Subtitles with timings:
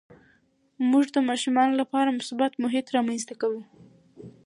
[0.89, 3.63] مور د ماشومانو لپاره مثبت محیط رامنځته کوي.